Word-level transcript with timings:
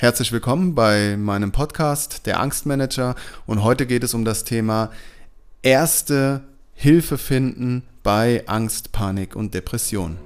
Herzlich 0.00 0.32
willkommen 0.32 0.74
bei 0.74 1.18
meinem 1.18 1.52
Podcast 1.52 2.24
Der 2.24 2.40
Angstmanager 2.40 3.16
und 3.44 3.62
heute 3.62 3.84
geht 3.84 4.02
es 4.02 4.14
um 4.14 4.24
das 4.24 4.44
Thema 4.44 4.90
erste 5.60 6.40
Hilfe 6.72 7.18
finden 7.18 7.82
bei 8.02 8.42
Angst, 8.46 8.92
Panik 8.92 9.36
und 9.36 9.52
Depression. 9.52 10.16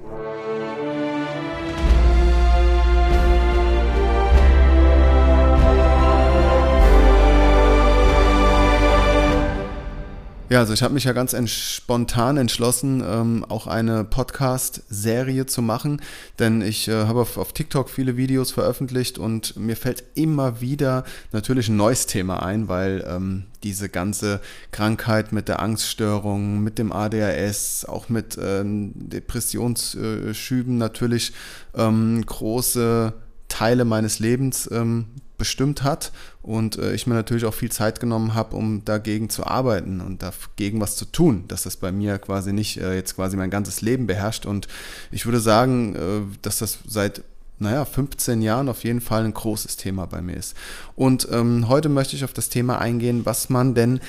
Ja, 10.47 10.59
also 10.59 10.73
ich 10.73 10.83
habe 10.83 10.93
mich 10.93 11.05
ja 11.05 11.13
ganz 11.13 11.33
ent 11.33 11.49
spontan 11.49 12.37
entschlossen, 12.37 13.03
ähm, 13.03 13.43
auch 13.49 13.65
eine 13.65 14.03
Podcast-Serie 14.03 15.47
zu 15.47 15.63
machen, 15.63 16.03
denn 16.37 16.61
ich 16.61 16.87
äh, 16.87 17.05
habe 17.05 17.21
auf, 17.21 17.39
auf, 17.39 17.51
TikTok 17.51 17.89
viele 17.89 18.15
Videos 18.15 18.51
veröffentlicht 18.51 19.17
und 19.17 19.57
mir 19.57 19.75
fällt 19.75 20.03
immer 20.13 20.61
wieder 20.61 21.03
natürlich 21.31 21.67
ein 21.67 21.77
neues 21.77 22.05
Thema 22.05 22.43
ein, 22.43 22.67
weil 22.67 23.03
ähm, 23.09 23.45
diese 23.63 23.89
ganze 23.89 24.39
Krankheit 24.69 25.31
mit 25.31 25.47
der 25.47 25.63
Angststörung, 25.63 26.59
mit 26.59 26.77
dem 26.77 26.91
ADHS, 26.91 27.85
auch 27.85 28.09
mit 28.09 28.37
ähm, 28.39 28.91
Depressionsschüben 28.93 30.77
natürlich 30.77 31.33
ähm, 31.73 32.23
große 32.23 33.13
Teile 33.47 33.83
meines 33.83 34.19
Lebens 34.19 34.69
ähm, 34.71 35.07
bestimmt 35.37 35.83
hat 35.83 36.11
und 36.41 36.77
äh, 36.77 36.93
ich 36.93 37.07
mir 37.07 37.15
natürlich 37.15 37.45
auch 37.45 37.53
viel 37.53 37.71
Zeit 37.71 37.99
genommen 37.99 38.33
habe, 38.33 38.55
um 38.55 38.83
dagegen 38.85 39.29
zu 39.29 39.45
arbeiten 39.45 40.01
und 40.01 40.21
dagegen 40.23 40.81
was 40.81 40.95
zu 40.95 41.05
tun, 41.05 41.45
dass 41.47 41.63
das 41.63 41.77
bei 41.77 41.91
mir 41.91 42.17
quasi 42.17 42.53
nicht 42.53 42.77
äh, 42.77 42.95
jetzt 42.95 43.15
quasi 43.15 43.37
mein 43.37 43.49
ganzes 43.49 43.81
Leben 43.81 44.07
beherrscht 44.07 44.45
und 44.45 44.67
ich 45.11 45.25
würde 45.25 45.39
sagen, 45.39 45.95
äh, 45.95 46.37
dass 46.41 46.59
das 46.59 46.79
seit 46.87 47.23
naja, 47.57 47.85
15 47.85 48.41
Jahren 48.41 48.67
auf 48.67 48.83
jeden 48.83 49.01
Fall 49.01 49.23
ein 49.23 49.33
großes 49.33 49.77
Thema 49.77 50.05
bei 50.07 50.21
mir 50.21 50.35
ist. 50.35 50.55
Und 50.95 51.27
ähm, 51.31 51.69
heute 51.69 51.87
möchte 51.87 52.15
ich 52.15 52.25
auf 52.25 52.33
das 52.33 52.49
Thema 52.49 52.79
eingehen, 52.79 53.25
was 53.25 53.49
man 53.49 53.73
denn 53.73 54.01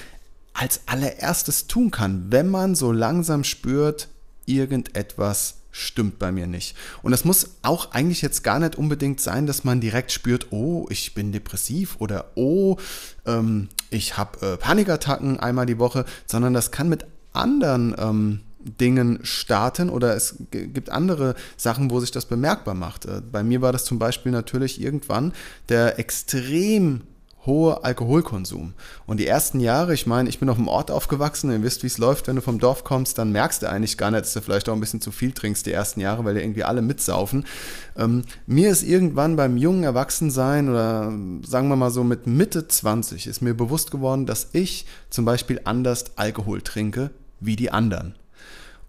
als 0.53 0.81
allererstes 0.87 1.67
tun 1.67 1.91
kann, 1.91 2.27
wenn 2.31 2.49
man 2.49 2.75
so 2.75 2.91
langsam 2.91 3.45
spürt, 3.45 4.09
irgendetwas 4.47 5.59
stimmt 5.77 6.19
bei 6.19 6.33
mir 6.33 6.47
nicht. 6.47 6.75
Und 7.03 7.11
das 7.11 7.25
muss 7.25 7.57
auch 7.63 7.93
eigentlich 7.93 8.23
jetzt 8.23 8.43
gar 8.43 8.59
nicht 8.59 8.77
unbedingt 8.77 9.21
sein, 9.21 9.47
dass 9.47 9.63
man 9.63 9.81
direkt 9.81 10.11
spürt, 10.11 10.49
oh, 10.51 10.87
ich 10.89 11.15
bin 11.15 11.33
depressiv 11.33 11.97
oder 11.99 12.33
oh, 12.35 12.77
ähm, 13.27 13.69
ich 13.91 14.17
habe 14.17 14.55
äh, 14.55 14.57
Panikattacken 14.57 15.39
einmal 15.39 15.67
die 15.67 15.79
Woche, 15.79 16.07
sondern 16.25 16.55
das 16.55 16.71
kann 16.71 16.89
mit 16.89 17.07
anderen 17.33 17.95
ähm, 17.99 18.41
Dingen 18.59 19.21
starten 19.23 19.91
oder 19.91 20.17
es 20.17 20.37
gibt 20.51 20.91
andere 20.91 21.35
Sachen, 21.57 21.91
wo 21.91 22.01
sich 22.01 22.11
das 22.11 22.25
bemerkbar 22.25 22.75
macht. 22.75 23.05
Äh, 23.05 23.21
bei 23.31 23.43
mir 23.43 23.61
war 23.61 23.73
das 23.73 23.85
zum 23.85 23.99
Beispiel 23.99 24.33
natürlich 24.33 24.81
irgendwann 24.81 25.33
der 25.69 25.99
extrem 25.99 27.03
hoher 27.47 27.85
Alkoholkonsum. 27.85 28.75
Und 29.07 29.19
die 29.19 29.27
ersten 29.27 29.61
Jahre, 29.61 29.95
ich 29.95 30.07
meine, 30.07 30.29
ich 30.29 30.39
bin 30.39 30.49
auf 30.49 30.57
dem 30.57 30.69
Ort 30.69 30.91
aufgewachsen, 30.91 31.51
ihr 31.51 31.63
wisst, 31.63 31.83
wie 31.83 31.87
es 31.87 31.99
läuft, 31.99 32.27
wenn 32.27 32.37
du 32.37 32.43
vom 32.43 32.59
Dorf 32.59 32.85
kommst, 32.85 33.19
dann 33.19 33.33
merkst 33.33 33.63
du 33.63 33.71
eigentlich 33.71 33.97
gar 33.97 34.11
nicht, 34.11 34.23
dass 34.23 34.35
du 34.35 34.41
vielleicht 34.41 34.69
auch 34.69 34.75
ein 34.75 34.81
bisschen 34.81 35.01
zu 35.01 35.13
viel 35.13 35.33
trinkst 35.33 35.67
die 35.67 35.73
ersten 35.73 36.01
Jahre, 36.01 36.25
weil 36.25 36.35
die 36.35 36.41
irgendwie 36.41 36.65
alle 36.65 36.83
mitsaufen. 36.83 37.47
Ähm, 37.97 38.25
mir 38.47 38.71
ist 38.71 38.83
irgendwann 38.83 39.37
beim 39.37 39.57
jungen 39.57 39.85
Erwachsensein 39.85 40.69
oder 40.69 41.13
sagen 41.47 41.69
wir 41.69 41.77
mal 41.77 41.91
so 41.91 42.05
mit 42.05 42.27
Mitte 42.27 42.69
20 42.69 43.27
ist 43.27 43.41
mir 43.43 43.55
bewusst 43.55 43.91
geworden, 43.91 44.27
dass 44.27 44.49
ich 44.53 44.87
zum 45.11 45.25
Beispiel 45.25 45.61
anders 45.65 46.17
Alkohol 46.17 46.63
trinke 46.63 47.11
wie 47.41 47.57
die 47.57 47.71
anderen. 47.71 48.15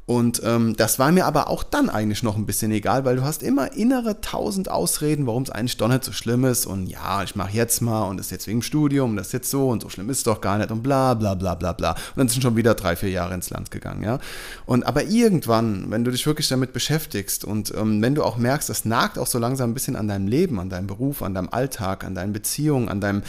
Und 0.07 0.41
ähm, 0.45 0.73
das 0.77 0.99
war 0.99 1.11
mir 1.11 1.25
aber 1.25 1.49
auch 1.49 1.63
dann 1.63 1.89
eigentlich 1.89 2.23
noch 2.23 2.37
ein 2.37 2.45
bisschen 2.45 2.71
egal, 2.71 3.03
weil 3.03 3.17
du 3.17 3.23
hast 3.23 3.43
immer 3.43 3.73
innere 3.73 4.21
tausend 4.21 4.71
Ausreden, 4.71 5.27
warum 5.27 5.43
es 5.43 5.49
eigentlich 5.49 5.75
doch 5.75 5.89
nicht 5.89 6.05
so 6.05 6.13
schlimm 6.13 6.45
ist. 6.45 6.65
Und 6.65 6.87
ja, 6.87 7.23
ich 7.23 7.35
mache 7.35 7.51
jetzt 7.51 7.81
mal 7.81 8.03
und 8.03 8.15
das 8.15 8.27
ist 8.27 8.31
jetzt 8.31 8.47
wegen 8.47 8.59
dem 8.59 8.63
Studium, 8.63 9.17
das 9.17 9.27
ist 9.27 9.33
jetzt 9.33 9.49
so 9.51 9.67
und 9.67 9.81
so 9.81 9.89
schlimm 9.89 10.09
ist 10.09 10.19
es 10.19 10.23
doch 10.23 10.39
gar 10.39 10.59
nicht 10.59 10.71
und 10.71 10.81
bla 10.81 11.13
bla 11.13 11.35
bla 11.35 11.55
bla 11.55 11.73
bla. 11.73 11.91
Und 11.91 12.15
dann 12.15 12.29
sind 12.29 12.41
schon 12.41 12.55
wieder 12.55 12.73
drei, 12.73 12.95
vier 12.95 13.09
Jahre 13.09 13.33
ins 13.33 13.49
Land 13.49 13.69
gegangen, 13.69 14.01
ja. 14.01 14.19
Und 14.65 14.85
aber 14.85 15.03
irgendwann, 15.03 15.91
wenn 15.91 16.05
du 16.05 16.11
dich 16.11 16.25
wirklich 16.25 16.47
damit 16.47 16.71
beschäftigst 16.71 17.43
und 17.43 17.73
ähm, 17.75 18.01
wenn 18.01 18.15
du 18.15 18.23
auch 18.23 18.37
merkst, 18.37 18.69
das 18.69 18.85
nagt 18.85 19.19
auch 19.19 19.27
so 19.27 19.39
langsam 19.39 19.71
ein 19.71 19.73
bisschen 19.73 19.97
an 19.97 20.07
deinem 20.07 20.29
Leben, 20.29 20.61
an 20.61 20.69
deinem 20.69 20.87
Beruf, 20.87 21.21
an 21.21 21.33
deinem 21.33 21.49
Alltag, 21.49 22.05
an 22.05 22.15
deinen 22.15 22.31
Beziehungen, 22.31 22.87
an 22.87 23.01
deinem 23.01 23.23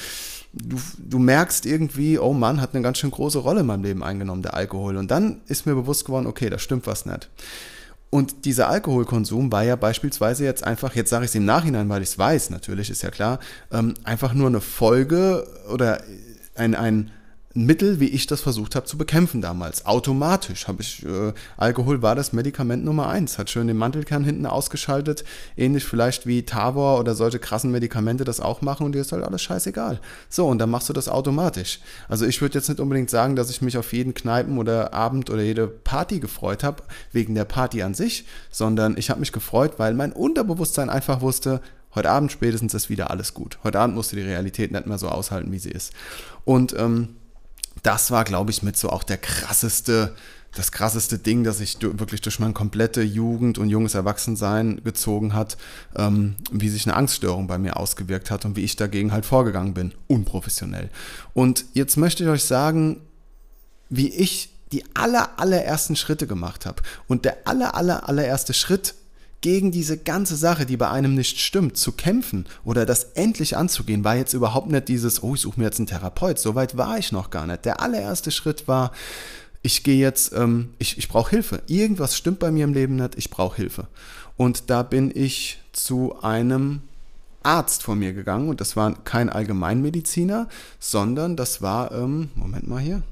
du, 0.53 0.77
du 0.99 1.19
merkst 1.19 1.67
irgendwie, 1.67 2.19
oh 2.19 2.33
Mann, 2.33 2.61
hat 2.61 2.75
eine 2.75 2.83
ganz 2.83 2.99
schön 2.99 3.11
große 3.11 3.39
Rolle 3.39 3.61
in 3.61 3.67
meinem 3.67 3.83
Leben 3.83 4.03
eingenommen, 4.03 4.43
der 4.43 4.55
Alkohol. 4.55 4.97
Und 4.97 5.11
dann 5.11 5.41
ist 5.47 5.67
mir 5.67 5.75
bewusst 5.75 6.05
geworden, 6.05 6.27
okay, 6.27 6.51
da 6.51 6.59
stimmt 6.59 6.87
was 6.87 7.07
nicht. 7.07 7.29
Und 8.11 8.47
dieser 8.47 8.69
Alkoholkonsum 8.69 9.53
war 9.53 9.65
ja 9.65 9.77
beispielsweise 9.77 10.45
jetzt 10.45 10.65
einfach, 10.65 10.95
jetzt 10.95 11.11
sage 11.11 11.27
ich 11.27 11.31
es 11.31 11.35
im 11.35 11.45
Nachhinein, 11.45 11.89
weil 11.91 12.03
ich 12.03 12.09
es 12.09 12.19
weiß, 12.19 12.49
natürlich 12.51 12.89
ist 12.89 13.03
ja 13.03 13.11
klar, 13.11 13.39
ähm, 13.71 13.95
einfach 14.03 14.33
nur 14.33 14.47
eine 14.47 14.63
Folge 14.63 15.47
oder 15.71 16.03
ein, 16.55 16.75
ein, 16.75 17.11
Mittel, 17.65 18.01
wie 18.01 18.09
ich 18.09 18.27
das 18.27 18.41
versucht 18.41 18.75
habe 18.75 18.87
zu 18.87 18.99
bekämpfen 18.99 19.41
damals. 19.41 19.87
Automatisch 19.87 20.69
habe 20.69 20.83
ich, 20.83 21.05
äh, 21.05 21.33
Alkohol 21.57 22.03
war 22.03 22.15
das 22.15 22.33
Medikament 22.33 22.85
Nummer 22.85 23.09
eins, 23.09 23.39
hat 23.39 23.51
schön 23.51 23.67
den 23.67 23.77
Mantelkern 23.77 24.25
hinten 24.25 24.47
ausgeschaltet, 24.47 25.25
ähnlich 25.57 25.85
vielleicht 25.85 26.27
wie 26.27 26.45
Tavor 26.45 26.99
oder 27.01 27.15
solche 27.15 27.39
krassen 27.39 27.71
Medikamente 27.71 28.25
das 28.25 28.41
auch 28.41 28.63
machen 28.63 28.87
und 28.87 28.93
dir 28.93 29.01
ist 29.01 29.13
halt 29.13 29.25
alles 29.25 29.43
scheißegal. 29.43 30.01
So, 30.29 30.47
und 30.47 30.59
dann 30.59 30.71
machst 30.71 30.89
du 30.89 30.93
das 30.93 31.09
automatisch. 31.09 31.81
Also 32.09 32.27
ich 32.27 32.41
würde 32.41 32.59
jetzt 32.59 32.69
nicht 32.69 32.81
unbedingt 32.81 33.11
sagen, 33.11 33.37
dass 33.37 33.51
ich 33.51 33.63
mich 33.63 33.77
auf 33.77 33.93
jeden 33.93 34.15
Kneipen 34.15 34.59
oder 34.59 34.95
Abend 34.95 35.31
oder 35.31 35.43
jede 35.43 35.67
Party 35.67 36.21
gefreut 36.21 36.63
habe, 36.63 36.83
wegen 37.13 37.35
der 37.35 37.45
Party 37.45 37.83
an 37.83 37.95
sich, 37.95 38.25
sondern 38.51 38.97
ich 38.97 39.11
habe 39.11 39.21
mich 39.21 39.33
gefreut, 39.33 39.75
weil 39.79 39.95
mein 39.95 40.13
Unterbewusstsein 40.13 40.91
einfach 40.91 41.21
wusste, 41.21 41.61
heute 41.95 42.11
Abend 42.11 42.31
spätestens 42.31 42.75
ist 42.75 42.91
wieder 42.91 43.11
alles 43.11 43.35
gut. 43.35 43.59
Heute 43.65 43.81
Abend 43.81 43.97
musst 43.97 44.13
du 44.13 44.17
die 44.17 44.23
Realität 44.23 44.71
nicht 44.71 44.87
mehr 44.87 44.99
so 44.99 45.09
aushalten, 45.09 45.51
wie 45.53 45.59
sie 45.59 45.71
ist. 45.71 45.93
Und 46.45 46.75
ähm, 46.79 47.17
das 47.83 48.11
war, 48.11 48.25
glaube 48.25 48.51
ich, 48.51 48.63
mit 48.63 48.77
so 48.77 48.91
auch 48.91 49.03
der 49.03 49.19
krasseste, 49.19 50.15
das 50.55 50.73
krasseste 50.73 51.19
Ding, 51.19 51.45
das 51.45 51.59
sich 51.59 51.79
wirklich 51.81 52.21
durch 52.21 52.39
meine 52.39 52.53
komplette 52.53 53.03
Jugend 53.03 53.59
und 53.59 53.69
junges 53.69 53.95
Erwachsensein 53.95 54.81
gezogen 54.83 55.35
hat, 55.35 55.57
ähm, 55.97 56.37
wie 56.51 56.69
sich 56.69 56.87
eine 56.87 56.97
Angststörung 56.97 57.47
bei 57.47 57.59
mir 57.59 57.77
ausgewirkt 57.77 58.31
hat 58.31 58.45
und 58.45 58.57
wie 58.57 58.65
ich 58.65 58.77
dagegen 58.77 59.13
halt 59.13 59.27
vorgegangen 59.27 59.75
bin, 59.75 59.93
unprofessionell. 60.07 60.91
Und 61.35 61.65
jetzt 61.75 61.97
möchte 61.97 62.25
ich 62.25 62.29
euch 62.31 62.45
sagen, 62.45 63.01
wie 63.91 64.09
ich 64.09 64.51
die 64.73 64.85
aller, 64.95 65.39
allerersten 65.39 65.97
Schritte 65.97 66.27
gemacht 66.27 66.67
habe. 66.67 66.83
Und 67.07 67.25
der 67.25 67.39
aller, 67.47 67.75
aller, 67.75 68.09
allererste 68.09 68.53
Schritt 68.53 68.95
gegen 69.41 69.71
diese 69.71 69.99
ganze 69.99 70.37
Sache, 70.37 70.67
die 70.67 70.77
bei 70.77 70.91
einem 70.91 71.15
nicht 71.15 71.39
stimmt, 71.39 71.77
zu 71.77 71.93
kämpfen 71.93 72.47
oder 72.65 72.85
das 72.87 73.05
endlich 73.15 73.57
anzugehen, 73.57 74.05
war 74.05 74.17
jetzt 74.17 74.33
überhaupt 74.33 74.69
nicht 74.69 74.89
dieses, 74.89 75.23
oh, 75.23 75.35
ich 75.35 75.41
suche 75.41 75.61
mir 75.61 75.67
jetzt 75.67 75.79
einen 75.79 75.87
Therapeut. 75.87 76.39
So 76.39 76.55
weit 76.55 76.77
war 76.77 76.99
ich 76.99 77.13
noch 77.13 77.31
gar 77.31 77.47
nicht. 77.47 77.65
Der 77.65 77.81
allererste 77.81 78.31
Schritt 78.31 78.67
war, 78.67 78.93
ich 79.63 79.85
gehe 79.85 79.99
jetzt, 79.99 80.33
ähm, 80.33 80.71
ich, 80.79 80.99
ich 80.99 81.09
brauche 81.09 81.31
Hilfe. 81.31 81.63
Irgendwas 81.67 82.17
stimmt 82.17 82.39
bei 82.39 82.51
mir 82.51 82.65
im 82.65 82.73
Leben 82.73 82.97
nicht, 82.97 83.17
ich 83.17 83.31
brauche 83.31 83.57
Hilfe. 83.57 83.87
Und 84.37 84.71
da 84.71 84.83
bin 84.83 85.13
ich 85.15 85.61
zu 85.73 86.21
einem 86.23 86.83
Arzt 87.43 87.83
von 87.83 87.99
mir 87.99 88.13
gegangen 88.13 88.49
und 88.49 88.61
das 88.61 88.77
war 88.77 88.95
kein 89.05 89.31
Allgemeinmediziner, 89.31 90.49
sondern 90.79 91.37
das 91.37 91.63
war, 91.63 91.93
ähm, 91.93 92.31
Moment 92.35 92.69
mal 92.69 92.81
hier, 92.81 93.03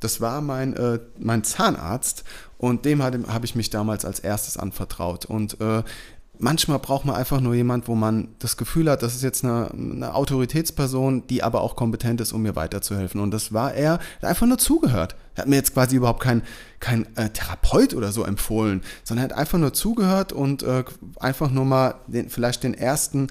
das 0.00 0.20
war 0.20 0.40
mein, 0.40 0.74
äh, 0.74 0.98
mein 1.18 1.44
Zahnarzt 1.44 2.24
und 2.58 2.84
dem 2.84 3.02
habe 3.02 3.44
ich 3.44 3.54
mich 3.54 3.70
damals 3.70 4.04
als 4.04 4.20
erstes 4.20 4.56
anvertraut. 4.56 5.24
Und 5.24 5.60
äh, 5.60 5.82
manchmal 6.38 6.78
braucht 6.78 7.04
man 7.04 7.14
einfach 7.14 7.40
nur 7.40 7.54
jemand, 7.54 7.88
wo 7.88 7.94
man 7.94 8.28
das 8.38 8.56
Gefühl 8.56 8.90
hat, 8.90 9.02
das 9.02 9.14
ist 9.14 9.22
jetzt 9.22 9.44
eine, 9.44 9.70
eine, 9.70 10.14
Autoritätsperson, 10.14 11.26
die 11.26 11.42
aber 11.42 11.60
auch 11.60 11.76
kompetent 11.76 12.20
ist, 12.20 12.32
um 12.32 12.42
mir 12.42 12.56
weiterzuhelfen. 12.56 13.20
Und 13.20 13.30
das 13.30 13.52
war 13.52 13.74
er, 13.74 13.98
der 14.20 14.30
einfach 14.30 14.46
nur 14.46 14.58
zugehört. 14.58 15.16
Er 15.34 15.42
hat 15.42 15.48
mir 15.48 15.56
jetzt 15.56 15.74
quasi 15.74 15.96
überhaupt 15.96 16.22
kein, 16.22 16.42
kein 16.80 17.06
äh, 17.16 17.30
Therapeut 17.30 17.94
oder 17.94 18.12
so 18.12 18.24
empfohlen, 18.24 18.82
sondern 19.04 19.26
er 19.26 19.30
hat 19.30 19.38
einfach 19.38 19.58
nur 19.58 19.72
zugehört 19.72 20.32
und 20.32 20.62
äh, 20.62 20.84
einfach 21.18 21.50
nur 21.50 21.64
mal 21.64 21.94
den, 22.06 22.28
vielleicht 22.28 22.62
den 22.62 22.74
ersten 22.74 23.28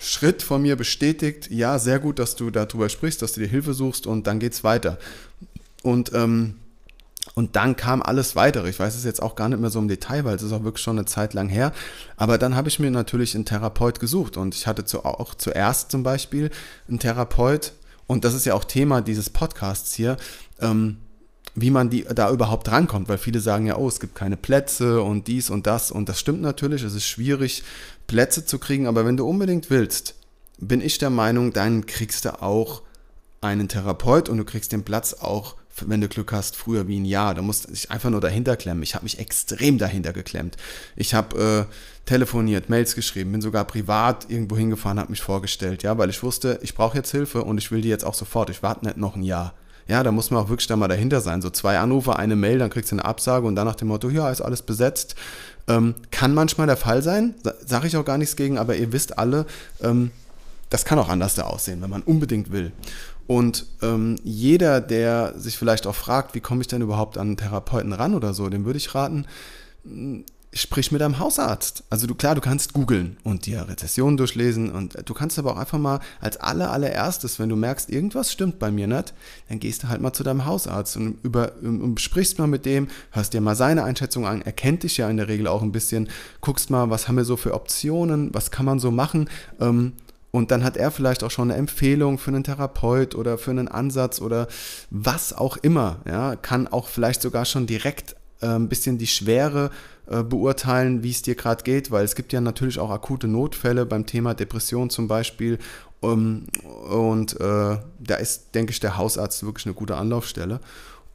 Schritt 0.00 0.42
von 0.42 0.62
mir 0.62 0.76
bestätigt, 0.76 1.50
ja, 1.50 1.78
sehr 1.78 1.98
gut, 1.98 2.18
dass 2.18 2.34
du 2.34 2.50
darüber 2.50 2.88
sprichst, 2.88 3.20
dass 3.20 3.34
du 3.34 3.40
dir 3.40 3.46
Hilfe 3.46 3.74
suchst 3.74 4.06
und 4.06 4.26
dann 4.26 4.38
geht's 4.38 4.64
weiter. 4.64 4.98
Und, 5.82 6.12
ähm, 6.14 6.56
und 7.34 7.56
dann 7.56 7.76
kam 7.76 8.02
alles 8.02 8.36
weitere. 8.36 8.68
Ich 8.68 8.78
weiß 8.78 8.94
es 8.94 9.04
jetzt 9.04 9.22
auch 9.22 9.34
gar 9.34 9.48
nicht 9.48 9.60
mehr 9.60 9.70
so 9.70 9.78
im 9.78 9.88
Detail, 9.88 10.24
weil 10.24 10.36
es 10.36 10.42
ist 10.42 10.52
auch 10.52 10.64
wirklich 10.64 10.82
schon 10.82 10.98
eine 10.98 11.06
Zeit 11.06 11.34
lang 11.34 11.48
her. 11.48 11.72
Aber 12.16 12.38
dann 12.38 12.54
habe 12.56 12.68
ich 12.68 12.78
mir 12.78 12.90
natürlich 12.90 13.34
einen 13.34 13.44
Therapeut 13.44 14.00
gesucht. 14.00 14.36
Und 14.36 14.54
ich 14.54 14.66
hatte 14.66 14.84
zu, 14.84 15.04
auch 15.04 15.34
zuerst 15.34 15.90
zum 15.90 16.02
Beispiel 16.02 16.50
einen 16.88 16.98
Therapeut, 16.98 17.72
und 18.06 18.24
das 18.24 18.34
ist 18.34 18.44
ja 18.44 18.54
auch 18.54 18.64
Thema 18.64 19.00
dieses 19.00 19.30
Podcasts 19.30 19.94
hier, 19.94 20.16
ähm, 20.60 20.98
wie 21.54 21.70
man 21.70 21.90
die 21.90 22.04
da 22.04 22.30
überhaupt 22.30 22.70
rankommt, 22.70 23.08
weil 23.08 23.18
viele 23.18 23.40
sagen 23.40 23.66
ja, 23.66 23.76
oh, 23.76 23.88
es 23.88 24.00
gibt 24.00 24.14
keine 24.14 24.36
Plätze 24.36 25.02
und 25.02 25.28
dies 25.28 25.50
und 25.50 25.66
das 25.66 25.90
und 25.90 26.08
das 26.08 26.18
stimmt 26.18 26.40
natürlich, 26.40 26.82
es 26.82 26.94
ist 26.94 27.06
schwierig, 27.06 27.62
Plätze 28.06 28.46
zu 28.46 28.58
kriegen, 28.58 28.86
aber 28.86 29.04
wenn 29.04 29.16
du 29.16 29.28
unbedingt 29.28 29.68
willst, 29.68 30.14
bin 30.58 30.80
ich 30.80 30.98
der 30.98 31.10
Meinung, 31.10 31.52
dann 31.52 31.86
kriegst 31.86 32.24
du 32.24 32.40
auch 32.40 32.82
einen 33.40 33.68
Therapeut 33.68 34.28
und 34.28 34.38
du 34.38 34.44
kriegst 34.44 34.72
den 34.72 34.84
Platz 34.84 35.14
auch 35.14 35.56
wenn 35.86 36.00
du 36.00 36.08
Glück 36.08 36.32
hast, 36.32 36.56
früher 36.56 36.86
wie 36.88 37.00
ein 37.00 37.04
Jahr. 37.04 37.34
Da 37.34 37.42
musst 37.42 37.66
du 37.66 37.72
dich 37.72 37.90
einfach 37.90 38.10
nur 38.10 38.20
dahinter 38.20 38.56
klemmen. 38.56 38.82
Ich 38.82 38.94
habe 38.94 39.04
mich 39.04 39.18
extrem 39.18 39.78
dahinter 39.78 40.12
geklemmt. 40.12 40.56
Ich 40.96 41.14
habe 41.14 41.68
äh, 41.68 41.74
telefoniert, 42.06 42.68
Mails 42.68 42.94
geschrieben, 42.94 43.32
bin 43.32 43.40
sogar 43.40 43.64
privat 43.64 44.30
irgendwo 44.30 44.56
hingefahren, 44.56 44.98
habe 44.98 45.10
mich 45.10 45.22
vorgestellt, 45.22 45.82
ja, 45.82 45.96
weil 45.98 46.10
ich 46.10 46.22
wusste, 46.22 46.58
ich 46.62 46.74
brauche 46.74 46.96
jetzt 46.96 47.10
Hilfe 47.10 47.44
und 47.44 47.58
ich 47.58 47.70
will 47.70 47.80
die 47.80 47.88
jetzt 47.88 48.04
auch 48.04 48.14
sofort. 48.14 48.50
Ich 48.50 48.62
warte 48.62 48.84
nicht 48.84 48.96
noch 48.96 49.16
ein 49.16 49.22
Jahr. 49.22 49.54
Ja, 49.88 50.02
da 50.02 50.12
muss 50.12 50.30
man 50.30 50.42
auch 50.42 50.48
wirklich 50.48 50.68
da 50.68 50.76
mal 50.76 50.88
dahinter 50.88 51.20
sein. 51.20 51.42
So 51.42 51.50
zwei 51.50 51.78
Anrufe, 51.78 52.16
eine 52.16 52.36
Mail, 52.36 52.58
dann 52.58 52.70
kriegst 52.70 52.92
du 52.92 52.96
eine 52.96 53.04
Absage 53.04 53.46
und 53.46 53.56
dann 53.56 53.66
nach 53.66 53.74
dem 53.74 53.88
Motto, 53.88 54.10
ja, 54.10 54.30
ist 54.30 54.40
alles 54.40 54.62
besetzt. 54.62 55.16
Ähm, 55.68 55.94
kann 56.10 56.34
manchmal 56.34 56.66
der 56.66 56.76
Fall 56.76 57.02
sein, 57.02 57.34
sage 57.64 57.86
ich 57.86 57.96
auch 57.96 58.04
gar 58.04 58.18
nichts 58.18 58.36
gegen, 58.36 58.58
aber 58.58 58.76
ihr 58.76 58.92
wisst 58.92 59.18
alle, 59.18 59.46
ähm, 59.80 60.10
das 60.70 60.84
kann 60.84 60.98
auch 60.98 61.08
anders 61.08 61.34
da 61.34 61.42
aussehen, 61.42 61.82
wenn 61.82 61.90
man 61.90 62.02
unbedingt 62.02 62.50
will. 62.50 62.72
Und 63.26 63.66
ähm, 63.82 64.16
jeder, 64.22 64.80
der 64.80 65.38
sich 65.38 65.56
vielleicht 65.56 65.86
auch 65.86 65.94
fragt, 65.94 66.34
wie 66.34 66.40
komme 66.40 66.60
ich 66.60 66.68
denn 66.68 66.82
überhaupt 66.82 67.18
an 67.18 67.28
einen 67.28 67.36
Therapeuten 67.36 67.92
ran 67.92 68.14
oder 68.14 68.34
so, 68.34 68.48
dem 68.48 68.64
würde 68.64 68.78
ich 68.78 68.94
raten, 68.94 69.26
sprich 70.54 70.92
mit 70.92 71.00
einem 71.00 71.18
Hausarzt. 71.18 71.84
Also 71.88 72.06
du 72.06 72.14
klar, 72.14 72.34
du 72.34 72.42
kannst 72.42 72.74
googeln 72.74 73.16
und 73.24 73.46
dir 73.46 73.66
Rezessionen 73.68 74.18
durchlesen 74.18 74.70
und 74.70 74.96
du 75.08 75.14
kannst 75.14 75.38
aber 75.38 75.52
auch 75.52 75.56
einfach 75.56 75.78
mal 75.78 76.00
als 76.20 76.36
aller 76.36 76.70
allererstes, 76.70 77.38
wenn 77.38 77.48
du 77.48 77.56
merkst, 77.56 77.88
irgendwas 77.88 78.30
stimmt 78.30 78.58
bei 78.58 78.70
mir 78.70 78.86
nicht, 78.86 79.14
dann 79.48 79.60
gehst 79.60 79.82
du 79.82 79.88
halt 79.88 80.02
mal 80.02 80.12
zu 80.12 80.22
deinem 80.22 80.44
Hausarzt 80.44 80.96
und 80.98 81.18
über 81.22 81.52
und 81.62 82.00
sprichst 82.00 82.38
mal 82.38 82.48
mit 82.48 82.66
dem, 82.66 82.88
hörst 83.12 83.32
dir 83.32 83.40
mal 83.40 83.56
seine 83.56 83.84
Einschätzung 83.84 84.26
an, 84.26 84.42
er 84.42 84.52
kennt 84.52 84.82
dich 84.82 84.98
ja 84.98 85.08
in 85.08 85.16
der 85.16 85.28
Regel 85.28 85.46
auch 85.46 85.62
ein 85.62 85.72
bisschen, 85.72 86.10
guckst 86.42 86.68
mal, 86.68 86.90
was 86.90 87.08
haben 87.08 87.16
wir 87.16 87.24
so 87.24 87.38
für 87.38 87.54
Optionen, 87.54 88.34
was 88.34 88.50
kann 88.50 88.66
man 88.66 88.78
so 88.78 88.90
machen. 88.90 89.30
Ähm, 89.58 89.94
und 90.32 90.50
dann 90.50 90.64
hat 90.64 90.76
er 90.76 90.90
vielleicht 90.90 91.22
auch 91.22 91.30
schon 91.30 91.50
eine 91.50 91.58
Empfehlung 91.58 92.18
für 92.18 92.30
einen 92.30 92.42
Therapeut 92.42 93.14
oder 93.14 93.38
für 93.38 93.50
einen 93.50 93.68
Ansatz 93.68 94.20
oder 94.20 94.48
was 94.90 95.34
auch 95.34 95.58
immer. 95.58 96.00
Ja, 96.06 96.36
kann 96.36 96.66
auch 96.66 96.88
vielleicht 96.88 97.20
sogar 97.22 97.44
schon 97.44 97.66
direkt 97.66 98.16
äh, 98.40 98.46
ein 98.46 98.68
bisschen 98.68 98.96
die 98.96 99.06
Schwere 99.06 99.70
äh, 100.06 100.22
beurteilen, 100.22 101.02
wie 101.02 101.10
es 101.10 101.20
dir 101.20 101.34
gerade 101.34 101.62
geht, 101.62 101.90
weil 101.90 102.04
es 102.04 102.14
gibt 102.14 102.32
ja 102.32 102.40
natürlich 102.40 102.78
auch 102.78 102.90
akute 102.90 103.28
Notfälle 103.28 103.84
beim 103.84 104.06
Thema 104.06 104.34
Depression 104.34 104.90
zum 104.90 105.06
Beispiel. 105.06 105.58
Um, 106.00 106.46
und 106.90 107.38
äh, 107.40 107.76
da 108.00 108.14
ist, 108.16 108.56
denke 108.56 108.72
ich, 108.72 108.80
der 108.80 108.96
Hausarzt 108.96 109.44
wirklich 109.46 109.66
eine 109.66 109.74
gute 109.74 109.96
Anlaufstelle. 109.96 110.58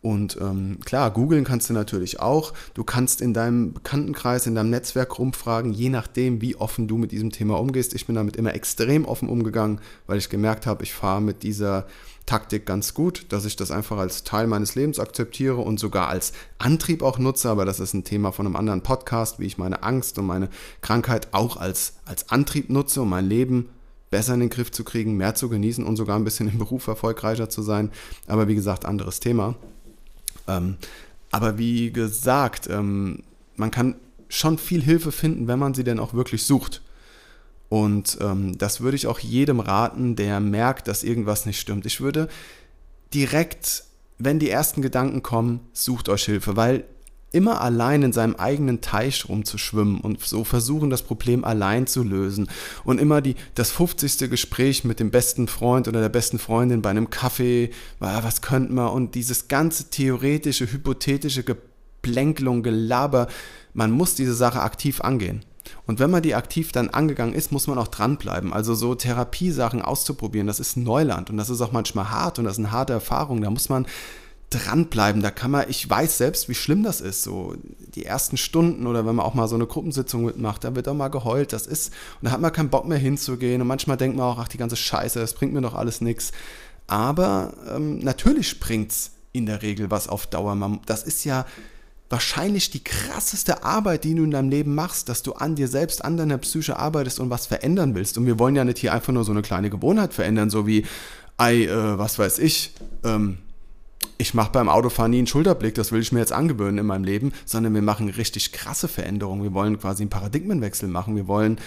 Und 0.01 0.37
ähm, 0.39 0.79
klar, 0.85 1.11
googeln 1.11 1.43
kannst 1.43 1.69
du 1.69 1.73
natürlich 1.73 2.19
auch. 2.19 2.53
Du 2.73 2.83
kannst 2.83 3.19
in 3.19 3.33
deinem 3.33 3.73
Bekanntenkreis, 3.73 4.45
in 4.45 4.55
deinem 4.55 4.69
Netzwerk 4.69 5.17
rumfragen, 5.17 5.73
je 5.73 5.89
nachdem, 5.89 6.41
wie 6.41 6.55
offen 6.55 6.87
du 6.87 6.97
mit 6.97 7.11
diesem 7.11 7.31
Thema 7.31 7.59
umgehst. 7.59 7.95
Ich 7.95 8.05
bin 8.05 8.15
damit 8.15 8.35
immer 8.35 8.53
extrem 8.53 9.05
offen 9.05 9.27
umgegangen, 9.27 9.81
weil 10.05 10.19
ich 10.19 10.29
gemerkt 10.29 10.65
habe, 10.65 10.83
ich 10.83 10.93
fahre 10.93 11.21
mit 11.21 11.43
dieser 11.43 11.87
Taktik 12.27 12.65
ganz 12.65 12.93
gut, 12.93 13.25
dass 13.29 13.45
ich 13.45 13.55
das 13.55 13.71
einfach 13.71 13.97
als 13.97 14.23
Teil 14.23 14.47
meines 14.47 14.75
Lebens 14.75 14.99
akzeptiere 14.99 15.57
und 15.57 15.79
sogar 15.79 16.09
als 16.09 16.33
Antrieb 16.59 17.01
auch 17.01 17.17
nutze. 17.17 17.49
Aber 17.49 17.65
das 17.65 17.79
ist 17.79 17.93
ein 17.93 18.03
Thema 18.03 18.31
von 18.31 18.45
einem 18.45 18.55
anderen 18.55 18.83
Podcast, 18.83 19.39
wie 19.39 19.45
ich 19.45 19.57
meine 19.57 19.81
Angst 19.81 20.19
und 20.19 20.27
meine 20.27 20.49
Krankheit 20.81 21.29
auch 21.33 21.57
als, 21.57 21.93
als 22.05 22.29
Antrieb 22.29 22.69
nutze, 22.69 23.01
um 23.01 23.09
mein 23.09 23.25
Leben 23.25 23.69
besser 24.09 24.33
in 24.33 24.41
den 24.41 24.49
Griff 24.49 24.71
zu 24.71 24.83
kriegen, 24.83 25.17
mehr 25.17 25.35
zu 25.35 25.49
genießen 25.49 25.83
und 25.83 25.95
sogar 25.95 26.17
ein 26.17 26.23
bisschen 26.23 26.49
im 26.49 26.59
Beruf 26.59 26.87
erfolgreicher 26.87 27.49
zu 27.49 27.61
sein. 27.61 27.91
Aber 28.27 28.47
wie 28.47 28.55
gesagt, 28.55 28.85
anderes 28.85 29.19
Thema. 29.19 29.55
Ähm, 30.47 30.77
aber 31.31 31.57
wie 31.57 31.91
gesagt, 31.91 32.67
ähm, 32.69 33.23
man 33.55 33.71
kann 33.71 33.95
schon 34.29 34.57
viel 34.57 34.81
Hilfe 34.81 35.11
finden, 35.11 35.47
wenn 35.47 35.59
man 35.59 35.73
sie 35.73 35.83
denn 35.83 35.99
auch 35.99 36.13
wirklich 36.13 36.43
sucht. 36.43 36.81
Und 37.69 38.17
ähm, 38.21 38.57
das 38.57 38.81
würde 38.81 38.95
ich 38.95 39.07
auch 39.07 39.19
jedem 39.19 39.59
raten, 39.59 40.15
der 40.15 40.39
merkt, 40.39 40.87
dass 40.87 41.03
irgendwas 41.03 41.45
nicht 41.45 41.59
stimmt. 41.59 41.85
Ich 41.85 41.99
würde 41.99 42.29
direkt, 43.13 43.83
wenn 44.17 44.39
die 44.39 44.49
ersten 44.49 44.81
Gedanken 44.81 45.21
kommen, 45.21 45.59
sucht 45.73 46.07
euch 46.09 46.23
Hilfe, 46.23 46.55
weil 46.55 46.85
immer 47.31 47.61
allein 47.61 48.03
in 48.03 48.13
seinem 48.13 48.35
eigenen 48.35 48.81
Teich 48.81 49.27
rumzuschwimmen 49.27 49.99
und 49.99 50.23
so 50.23 50.43
versuchen, 50.43 50.89
das 50.89 51.01
Problem 51.01 51.43
allein 51.43 51.85
zu 51.85 52.03
lösen 52.03 52.49
und 52.85 52.99
immer 52.99 53.21
die, 53.21 53.35
das 53.55 53.71
50. 53.71 54.29
Gespräch 54.29 54.85
mit 54.85 54.99
dem 54.99 55.11
besten 55.11 55.47
Freund 55.47 55.87
oder 55.87 55.99
der 55.99 56.09
besten 56.09 56.39
Freundin 56.39 56.81
bei 56.81 56.89
einem 56.89 57.09
Kaffee, 57.09 57.71
was 57.99 58.41
könnte 58.41 58.73
man 58.73 58.89
und 58.89 59.15
dieses 59.15 59.47
ganze 59.49 59.89
theoretische, 59.89 60.71
hypothetische 60.71 61.43
Geplänkelung, 61.43 62.63
Gelaber, 62.63 63.27
man 63.73 63.91
muss 63.91 64.15
diese 64.15 64.33
Sache 64.33 64.61
aktiv 64.61 65.01
angehen. 65.01 65.43
Und 65.85 65.99
wenn 65.99 66.09
man 66.09 66.23
die 66.23 66.35
aktiv 66.35 66.71
dann 66.71 66.89
angegangen 66.89 67.33
ist, 67.33 67.51
muss 67.51 67.67
man 67.67 67.77
auch 67.77 67.89
dranbleiben. 67.89 68.53
Also 68.53 68.73
so 68.73 68.95
Therapiesachen 68.95 69.81
auszuprobieren, 69.81 70.47
das 70.47 70.61
ist 70.61 70.77
Neuland 70.77 71.29
und 71.29 71.37
das 71.37 71.49
ist 71.49 71.59
auch 71.59 71.73
manchmal 71.73 72.09
hart 72.09 72.39
und 72.39 72.45
das 72.45 72.55
sind 72.55 72.71
harte 72.71 72.93
Erfahrungen. 72.93 73.41
Da 73.41 73.49
muss 73.49 73.67
man 73.67 73.85
dranbleiben. 74.49 75.21
Da 75.21 75.29
kann 75.29 75.51
man, 75.51 75.65
ich 75.69 75.89
weiß 75.89 76.17
selbst, 76.17 76.47
wie 76.47 76.55
schlimm 76.55 76.83
das 76.83 77.01
ist. 77.01 77.23
So 77.23 77.55
die 77.95 78.05
ersten 78.05 78.37
Stunden 78.37 78.87
oder 78.87 79.05
wenn 79.05 79.15
man 79.15 79.25
auch 79.25 79.33
mal 79.33 79.47
so 79.47 79.55
eine 79.55 79.67
Gruppensitzung 79.67 80.25
mitmacht, 80.25 80.63
da 80.63 80.75
wird 80.75 80.87
auch 80.87 80.93
mal 80.93 81.09
geheult. 81.09 81.53
Das 81.53 81.67
ist, 81.67 81.93
und 82.21 82.25
da 82.25 82.31
hat 82.31 82.41
man 82.41 82.53
keinen 82.53 82.69
Bock 82.69 82.87
mehr 82.87 82.97
hinzugehen. 82.97 83.61
Und 83.61 83.67
manchmal 83.67 83.97
denkt 83.97 84.17
man 84.17 84.25
auch, 84.25 84.39
ach, 84.39 84.47
die 84.47 84.57
ganze 84.57 84.77
Scheiße, 84.77 85.19
das 85.19 85.33
bringt 85.33 85.53
mir 85.53 85.61
doch 85.61 85.75
alles 85.75 86.01
nichts. 86.01 86.31
Aber 86.87 87.53
ähm, 87.69 87.99
natürlich 87.99 88.55
es 88.61 89.11
in 89.33 89.45
der 89.45 89.61
Regel 89.61 89.91
was 89.91 90.07
auf 90.07 90.27
Dauer. 90.27 90.55
Man, 90.55 90.79
das 90.85 91.03
ist 91.03 91.25
ja 91.25 91.45
wahrscheinlich 92.09 92.69
die 92.69 92.83
krasseste 92.83 93.63
Arbeit, 93.63 94.05
die 94.05 94.15
du 94.15 94.23
in 94.23 94.31
deinem 94.31 94.49
Leben 94.49 94.73
machst, 94.73 95.09
dass 95.09 95.23
du 95.23 95.33
an 95.33 95.55
dir 95.55 95.67
selbst, 95.67 96.05
an 96.05 96.15
deiner 96.15 96.37
Psyche 96.37 96.79
arbeitest 96.79 97.19
und 97.19 97.29
was 97.29 97.45
verändern 97.47 97.95
willst. 97.95 98.17
Und 98.17 98.25
wir 98.25 98.39
wollen 98.39 98.55
ja 98.55 98.63
nicht 98.63 98.77
hier 98.77 98.93
einfach 98.93 99.11
nur 99.11 99.25
so 99.25 99.31
eine 99.31 99.41
kleine 99.41 99.69
Gewohnheit 99.69 100.13
verändern, 100.13 100.49
so 100.49 100.65
wie, 100.65 100.85
ei, 101.35 101.65
äh, 101.65 101.97
was 101.97 102.17
weiß 102.17 102.39
ich, 102.39 102.73
ähm, 103.03 103.39
ich 104.17 104.33
mache 104.33 104.51
beim 104.51 104.69
Autofahren 104.69 105.11
nie 105.11 105.19
einen 105.19 105.27
Schulterblick, 105.27 105.75
das 105.75 105.91
will 105.91 106.01
ich 106.01 106.11
mir 106.11 106.19
jetzt 106.19 106.33
angewöhnen 106.33 106.79
in 106.79 106.85
meinem 106.85 107.03
Leben, 107.03 107.33
sondern 107.45 107.73
wir 107.73 107.81
machen 107.81 108.09
richtig 108.09 108.51
krasse 108.51 108.87
Veränderungen. 108.87 109.43
Wir 109.43 109.53
wollen 109.53 109.79
quasi 109.79 110.03
einen 110.03 110.09
Paradigmenwechsel 110.09 110.89
machen. 110.89 111.15
Wir 111.15 111.27
wollen 111.27 111.59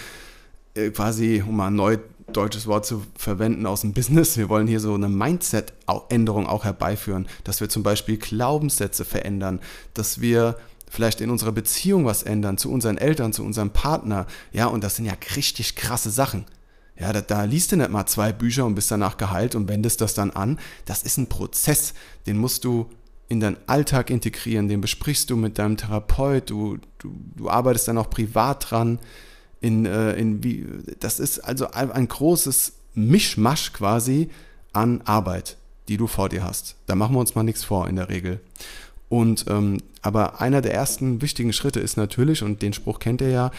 äh, 0.74 0.90
quasi, 0.90 1.42
um 1.46 1.56
mal 1.56 1.68
ein 1.68 1.76
neu 1.76 1.98
deutsches 2.32 2.66
Wort 2.66 2.86
zu 2.86 3.02
verwenden 3.16 3.66
aus 3.66 3.80
dem 3.80 3.92
Business, 3.92 4.36
wir 4.36 4.48
wollen 4.48 4.68
hier 4.68 4.78
so 4.78 4.94
eine 4.94 5.08
Mindset-Änderung 5.08 6.46
auch 6.46 6.64
herbeiführen, 6.64 7.26
dass 7.42 7.60
wir 7.60 7.68
zum 7.68 7.82
Beispiel 7.82 8.18
Glaubenssätze 8.18 9.04
verändern, 9.04 9.58
dass 9.94 10.20
wir 10.20 10.56
vielleicht 10.88 11.20
in 11.20 11.30
unserer 11.30 11.52
Beziehung 11.52 12.04
was 12.04 12.22
ändern 12.22 12.56
zu 12.56 12.70
unseren 12.70 12.98
Eltern, 12.98 13.32
zu 13.32 13.44
unserem 13.44 13.70
Partner. 13.70 14.26
Ja, 14.52 14.66
und 14.66 14.84
das 14.84 14.96
sind 14.96 15.06
ja 15.06 15.14
richtig 15.36 15.76
krasse 15.76 16.10
Sachen. 16.10 16.44
Ja, 17.00 17.12
da, 17.12 17.22
da 17.22 17.44
liest 17.44 17.72
du 17.72 17.76
nicht 17.76 17.90
mal 17.90 18.06
zwei 18.06 18.32
Bücher 18.32 18.66
und 18.66 18.74
bist 18.74 18.90
danach 18.90 19.16
geheilt 19.16 19.54
und 19.54 19.68
wendest 19.68 20.00
das 20.00 20.14
dann 20.14 20.30
an. 20.30 20.58
Das 20.84 21.02
ist 21.02 21.16
ein 21.16 21.28
Prozess, 21.28 21.94
den 22.26 22.36
musst 22.36 22.64
du 22.64 22.90
in 23.28 23.40
deinen 23.40 23.56
Alltag 23.66 24.10
integrieren, 24.10 24.68
den 24.68 24.80
besprichst 24.80 25.30
du 25.30 25.36
mit 25.36 25.58
deinem 25.58 25.76
Therapeut, 25.76 26.50
du, 26.50 26.78
du, 26.98 27.14
du 27.36 27.48
arbeitest 27.48 27.88
dann 27.88 27.96
auch 27.96 28.10
privat 28.10 28.70
dran. 28.70 28.98
In, 29.62 29.86
äh, 29.86 30.14
in 30.14 30.42
wie, 30.42 30.66
das 31.00 31.20
ist 31.20 31.38
also 31.38 31.70
ein 31.70 32.08
großes 32.08 32.72
Mischmasch 32.94 33.72
quasi 33.72 34.30
an 34.72 35.02
Arbeit, 35.02 35.58
die 35.88 35.96
du 35.96 36.06
vor 36.06 36.28
dir 36.28 36.42
hast. 36.42 36.76
Da 36.86 36.94
machen 36.94 37.14
wir 37.14 37.20
uns 37.20 37.34
mal 37.34 37.42
nichts 37.42 37.62
vor 37.62 37.88
in 37.88 37.96
der 37.96 38.08
Regel. 38.08 38.40
Und 39.08 39.46
ähm, 39.48 39.78
aber 40.02 40.40
einer 40.40 40.60
der 40.60 40.72
ersten 40.72 41.20
wichtigen 41.20 41.52
Schritte 41.52 41.80
ist 41.80 41.96
natürlich, 41.96 42.42
und 42.42 42.62
den 42.62 42.72
Spruch 42.72 42.98
kennt 42.98 43.20
ihr 43.20 43.30
ja, 43.30 43.50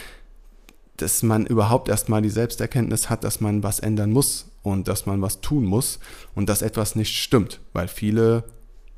dass 1.01 1.23
man 1.23 1.45
überhaupt 1.45 1.89
erstmal 1.89 2.21
die 2.21 2.29
Selbsterkenntnis 2.29 3.09
hat, 3.09 3.23
dass 3.23 3.41
man 3.41 3.63
was 3.63 3.79
ändern 3.79 4.11
muss 4.11 4.51
und 4.63 4.87
dass 4.87 5.05
man 5.05 5.21
was 5.21 5.41
tun 5.41 5.65
muss 5.65 5.99
und 6.35 6.47
dass 6.49 6.61
etwas 6.61 6.95
nicht 6.95 7.17
stimmt, 7.17 7.59
weil 7.73 7.87
viele 7.87 8.43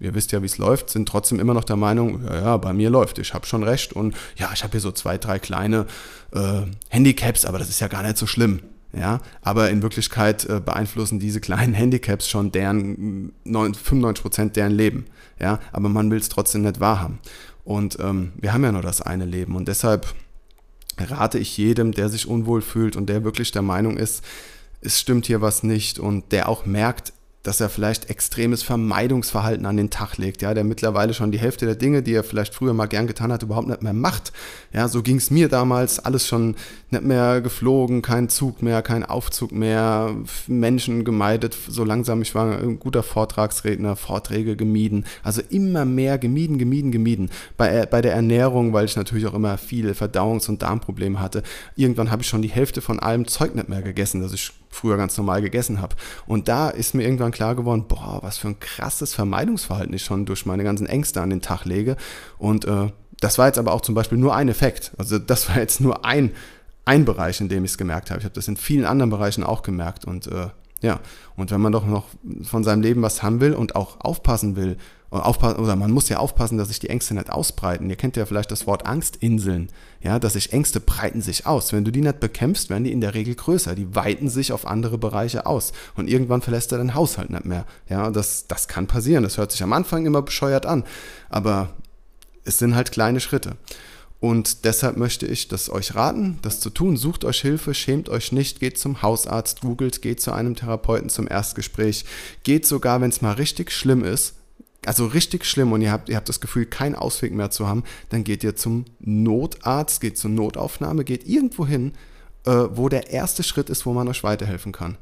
ihr 0.04 0.14
wisst 0.14 0.34
ja, 0.34 0.42
wie 0.42 0.48
es 0.48 0.58
läuft, 0.58 0.90
sind 0.90 1.08
trotzdem 1.08 1.40
immer 1.40 1.54
noch 1.54 1.64
der 1.64 1.78
Meinung, 1.78 2.26
ja, 2.26 2.42
ja, 2.42 2.58
bei 2.58 2.74
mir 2.74 2.90
läuft, 2.90 3.20
ich 3.20 3.34
habe 3.34 3.46
schon 3.46 3.64
recht 3.64 3.94
und 3.94 4.16
ja, 4.36 4.52
ich 4.54 4.64
habe 4.64 4.72
hier 4.72 4.82
so 4.82 4.92
zwei, 4.92 5.18
drei 5.18 5.40
kleine 5.40 5.86
äh, 6.34 6.64
Handicaps, 6.90 7.46
aber 7.46 7.58
das 7.58 7.70
ist 7.70 7.80
ja 7.80 7.88
gar 7.88 8.04
nicht 8.04 8.18
so 8.18 8.28
schlimm. 8.28 8.60
Ja, 8.96 9.22
aber 9.42 9.72
in 9.72 9.82
Wirklichkeit 9.82 10.46
äh, 10.46 10.60
beeinflussen 10.60 11.18
diese 11.20 11.42
kleinen 11.42 11.74
Handicaps 11.74 12.30
schon 12.30 12.52
deren 12.52 13.32
95 13.44 14.22
Prozent 14.22 14.56
deren 14.56 14.72
Leben. 14.72 15.06
Ja, 15.40 15.60
aber 15.72 15.90
man 15.90 16.12
will 16.12 16.20
es 16.20 16.30
trotzdem 16.30 16.62
nicht 16.62 16.80
wahrhaben. 16.80 17.18
Und 17.64 17.98
ähm, 18.00 18.34
wir 18.40 18.54
haben 18.54 18.64
ja 18.64 18.72
nur 18.72 18.84
das 18.84 19.02
eine 19.02 19.26
Leben 19.26 19.56
und 19.56 19.68
deshalb 19.68 20.14
rate 20.98 21.40
ich 21.40 21.58
jedem, 21.58 21.92
der 21.92 22.10
sich 22.10 22.28
unwohl 22.28 22.62
fühlt 22.62 22.96
und 22.96 23.08
der 23.08 23.24
wirklich 23.24 23.52
der 23.52 23.62
Meinung 23.62 23.98
ist, 23.98 24.24
es 24.82 25.00
stimmt 25.00 25.26
hier 25.26 25.42
was 25.42 25.64
nicht 25.64 26.00
und 26.00 26.32
der 26.32 26.50
auch 26.50 26.66
merkt, 26.66 27.14
dass 27.44 27.60
er 27.60 27.70
vielleicht 27.70 28.10
extremes 28.10 28.64
Vermeidungsverhalten 28.64 29.66
an 29.66 29.76
den 29.76 29.90
Tag 29.90 30.18
legt, 30.18 30.42
ja, 30.42 30.54
der 30.54 30.64
mittlerweile 30.64 31.14
schon 31.14 31.32
die 31.32 31.40
Hälfte 31.40 31.66
der 31.66 31.76
Dinge, 31.76 32.02
die 32.02 32.14
er 32.14 32.24
vielleicht 32.24 32.56
früher 32.56 32.74
mal 32.74 32.86
gern 32.86 33.06
getan 33.06 33.34
hat, 33.34 33.44
überhaupt 33.44 33.68
nicht 33.68 33.84
mehr 33.84 33.94
macht. 33.94 34.32
Ja, 34.72 34.88
so 34.88 35.04
ging 35.04 35.18
es 35.18 35.30
mir 35.30 35.50
damals, 35.50 36.00
alles 36.00 36.26
schon 36.26 36.56
nicht 36.90 37.04
mehr 37.04 37.42
geflogen, 37.42 38.02
kein 38.02 38.30
Zug 38.30 38.62
mehr, 38.62 38.82
kein 38.82 39.04
Aufzug 39.04 39.52
mehr, 39.52 40.16
Menschen 40.48 41.04
gemeidet, 41.04 41.58
so 41.68 41.84
langsam, 41.84 42.22
ich 42.22 42.34
war 42.34 42.58
ein 42.58 42.80
guter 42.80 43.04
Vortragsredner, 43.04 43.98
Vorträge 43.98 44.56
gemieden, 44.56 45.06
also 45.22 45.42
immer 45.50 45.84
mehr 45.84 46.18
gemieden, 46.18 46.58
gemieden, 46.58 46.94
gemieden. 46.94 47.30
Bei, 47.58 47.82
äh, 47.82 47.88
bei 47.90 48.02
der 48.02 48.14
Ernährung, 48.14 48.72
weil 48.72 48.86
ich 48.86 48.96
natürlich 48.96 49.28
auch 49.28 49.34
immer 49.34 49.58
viele 49.58 49.94
Verdauungs- 49.94 50.48
und 50.48 50.62
Darmprobleme 50.62 51.20
hatte, 51.20 51.44
irgendwann 51.76 52.10
habe 52.10 52.22
ich 52.22 52.30
schon 52.30 52.42
die 52.42 52.48
Hälfte 52.48 52.80
von 52.80 53.00
allem 53.00 53.28
Zeug 53.28 53.54
nicht 53.54 53.68
mehr 53.68 53.82
gegessen, 53.82 54.22
das 54.22 54.34
ich 54.34 54.52
früher 54.74 54.98
ganz 54.98 55.18
normal 55.18 55.42
gegessen 55.42 55.82
habe. 55.82 55.96
Und 56.26 56.48
da 56.48 56.70
ist 56.70 56.96
mir 56.96 57.04
irgendwann 57.04 57.32
klar 57.32 57.56
geworden, 57.56 57.86
boah, 57.88 58.20
was 58.22 58.38
für 58.38 58.50
ein 58.50 58.60
krasses 58.60 59.14
Vermeidungsverhalten 59.14 59.94
ich 59.94 60.04
schon 60.04 60.26
durch 60.26 60.46
meine 60.46 60.64
ganzen 60.64 60.88
Ängste 60.88 61.22
an 61.22 61.30
den 61.30 61.42
Tag 61.42 61.66
lege. 61.66 61.96
Und 62.38 62.66
äh, 62.66 62.92
das 63.20 63.38
war 63.38 63.48
jetzt 63.48 63.58
aber 63.60 63.74
auch 63.74 63.82
zum 63.82 63.96
Beispiel 63.96 64.18
nur 64.18 64.36
ein 64.36 64.50
Effekt. 64.50 64.92
Also 64.98 65.20
das 65.20 65.50
war 65.50 65.58
jetzt 65.58 65.80
nur 65.80 66.04
ein, 66.04 66.32
ein 66.86 67.06
Bereich, 67.06 67.40
in 67.40 67.50
dem 67.50 67.64
ich 67.64 67.72
es 67.72 67.78
gemerkt 67.78 68.10
habe. 68.10 68.20
Ich 68.20 68.26
habe 68.26 68.36
das 68.36 68.48
in 68.48 68.58
vielen 68.58 68.86
anderen 68.86 69.10
Bereichen 69.10 69.44
auch 69.44 69.62
gemerkt. 69.62 70.06
Und 70.06 70.28
äh, 70.28 70.50
ja, 70.82 71.00
und 71.38 71.52
wenn 71.52 71.62
man 71.62 71.72
doch 71.72 71.86
noch 71.86 72.08
von 72.44 72.64
seinem 72.64 72.82
Leben 72.82 73.02
was 73.02 73.24
haben 73.24 73.40
will 73.40 73.54
und 73.54 73.76
auch 73.76 74.02
aufpassen 74.02 74.56
will, 74.56 74.78
oder 75.14 75.76
man 75.76 75.92
muss 75.92 76.10
ja 76.10 76.18
aufpassen, 76.18 76.58
dass 76.58 76.70
sich 76.70 76.80
die 76.80 76.90
Ängste 76.90 77.14
nicht 77.14 77.30
ausbreiten. 77.30 77.88
Ihr 77.90 77.96
kennt 77.96 78.18
ja 78.18 78.26
vielleicht 78.26 78.50
das 78.50 78.66
Wort 78.66 78.88
Angstinseln, 78.88 79.70
ja, 80.02 80.18
dass 80.18 80.34
sich 80.34 80.54
Ängste 80.54 80.80
breiten 80.80 81.22
sich 81.22 81.46
aus. 81.46 81.72
Wenn 81.72 81.86
du 81.86 81.92
die 81.92 82.02
nicht 82.02 82.20
bekämpfst, 82.20 82.72
werden 82.72 82.84
die 82.84 82.92
in 82.92 83.00
der 83.00 83.14
Regel 83.14 83.36
größer. 83.36 83.76
Die 83.76 83.96
weiten 83.96 84.28
sich 84.28 84.52
auf 84.52 84.66
andere 84.66 84.98
Bereiche 84.98 85.46
aus. 85.46 85.72
Und 85.96 86.10
irgendwann 86.10 86.42
verlässt 86.42 86.72
er 86.72 86.80
den 86.80 86.96
Haushalt 86.96 87.30
nicht 87.30 87.46
mehr. 87.46 87.66
Ja, 87.88 88.10
das, 88.10 88.48
das 88.48 88.68
kann 88.68 88.88
passieren. 88.88 89.24
Das 89.24 89.38
hört 89.38 89.52
sich 89.52 89.62
am 89.62 89.74
Anfang 89.74 90.06
immer 90.08 90.24
bescheuert 90.24 90.66
an. 90.66 90.84
Aber 91.30 91.70
es 92.44 92.58
sind 92.58 92.76
halt 92.76 92.92
kleine 92.92 93.20
Schritte. 93.20 93.58
Und 94.20 94.66
deshalb 94.66 94.98
möchte 94.98 95.28
ich 95.28 95.48
das 95.48 95.70
euch 95.70 95.94
raten, 95.96 96.40
das 96.42 96.60
zu 96.60 96.72
tun. 96.72 96.98
Sucht 96.98 97.24
euch 97.24 97.42
Hilfe, 97.42 97.74
schämt 97.74 98.10
euch 98.10 98.32
nicht, 98.32 98.60
geht 98.62 98.80
zum 98.80 99.02
Hausarzt, 99.02 99.62
googelt, 99.62 100.02
geht 100.02 100.22
zu 100.22 100.32
einem 100.32 100.56
Therapeuten 100.56 101.10
zum 101.10 101.28
Erstgespräch, 101.28 102.06
geht 102.44 102.66
sogar, 102.66 103.02
wenn 103.02 103.10
es 103.10 103.22
mal 103.22 103.34
richtig 103.34 103.72
schlimm 103.72 104.04
ist, 104.04 104.36
also 104.88 105.06
richtig 105.06 105.46
schlimm 105.46 105.72
und 105.72 105.82
ihr 105.82 105.92
habt, 105.92 106.10
ihr 106.10 106.16
habt 106.16 106.30
das 106.30 106.42
Gefühl, 106.42 106.66
keinen 106.66 106.96
Ausweg 106.96 107.34
mehr 107.34 107.52
zu 107.52 107.68
haben, 107.68 107.84
dann 108.10 108.24
geht 108.24 108.44
ihr 108.44 108.56
zum 108.56 108.86
Notarzt, 109.00 110.02
geht 110.02 110.18
zur 110.18 110.32
Notaufnahme, 110.32 111.04
geht 111.04 111.28
irgendwo 111.28 111.66
hin, 111.66 111.94
äh, 112.46 112.52
wo 112.52 112.90
der 112.90 113.10
erste 113.10 113.44
Schritt 113.44 113.70
ist, 113.70 113.86
wo 113.86 113.94
man 113.94 114.08
euch 114.08 114.24
weiterhelfen 114.24 114.72
kann. 114.72 114.98